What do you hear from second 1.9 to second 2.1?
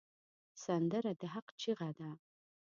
ده